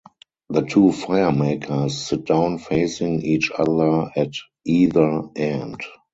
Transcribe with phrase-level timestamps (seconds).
[0.49, 4.33] The two fire-makers sit down facing each other at
[4.65, 5.79] either end.